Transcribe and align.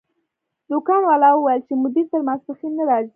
دکان 0.71 1.01
والا 1.09 1.29
وویل 1.33 1.61
چې 1.67 1.73
مدیر 1.83 2.05
تر 2.11 2.21
ماسپښین 2.27 2.71
نه 2.79 2.83
راځي. 2.89 3.09